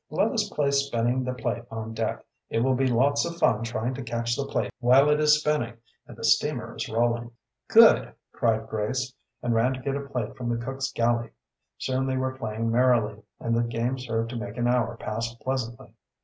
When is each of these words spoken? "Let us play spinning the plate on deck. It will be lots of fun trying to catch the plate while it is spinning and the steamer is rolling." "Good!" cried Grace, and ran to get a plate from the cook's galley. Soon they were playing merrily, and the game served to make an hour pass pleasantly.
"Let 0.09 0.31
us 0.31 0.49
play 0.49 0.71
spinning 0.71 1.23
the 1.23 1.35
plate 1.35 1.61
on 1.69 1.93
deck. 1.93 2.25
It 2.49 2.61
will 2.61 2.73
be 2.73 2.87
lots 2.87 3.23
of 3.23 3.37
fun 3.37 3.61
trying 3.63 3.93
to 3.93 4.01
catch 4.03 4.35
the 4.35 4.47
plate 4.47 4.71
while 4.79 5.11
it 5.11 5.19
is 5.19 5.37
spinning 5.39 5.77
and 6.07 6.17
the 6.17 6.23
steamer 6.23 6.75
is 6.75 6.89
rolling." 6.89 7.29
"Good!" 7.67 8.11
cried 8.31 8.65
Grace, 8.67 9.13
and 9.43 9.53
ran 9.53 9.73
to 9.75 9.79
get 9.79 9.95
a 9.95 10.01
plate 10.01 10.35
from 10.35 10.49
the 10.49 10.57
cook's 10.65 10.91
galley. 10.91 11.29
Soon 11.77 12.07
they 12.07 12.17
were 12.17 12.35
playing 12.35 12.71
merrily, 12.71 13.21
and 13.39 13.55
the 13.55 13.61
game 13.61 13.99
served 13.99 14.31
to 14.31 14.37
make 14.37 14.57
an 14.57 14.65
hour 14.67 14.97
pass 14.97 15.31
pleasantly. 15.35 15.89